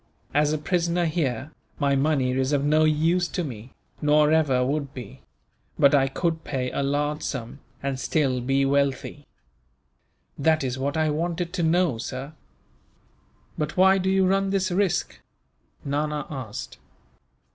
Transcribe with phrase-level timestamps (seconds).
[0.33, 4.95] "As a prisoner here, my money is of no use to me, nor ever would
[4.95, 5.21] be;
[5.77, 9.27] but I could pay a large sum, and still be wealthy."
[10.39, 12.33] "That is what I wanted to know, sir."
[13.59, 15.21] "But why do you run this risk?"
[15.85, 16.79] Nana asked.